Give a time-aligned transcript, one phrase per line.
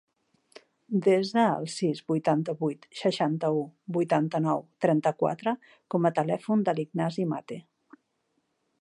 [1.07, 3.61] Desa el sis, vuitanta-vuit, seixanta-u,
[3.99, 5.57] vuitanta-nou, trenta-quatre
[5.95, 7.65] com a telèfon de l'Ignasi Mate.